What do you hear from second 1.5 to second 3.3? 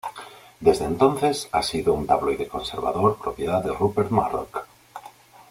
ha sido un tabloide conservador